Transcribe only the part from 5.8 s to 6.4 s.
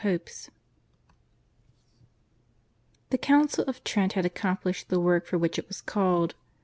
called.